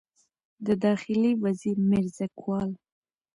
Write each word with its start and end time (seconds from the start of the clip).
د 0.65 0.67
داخلي 0.85 1.31
وزیر 1.43 1.77
میرزکوال 1.89 2.69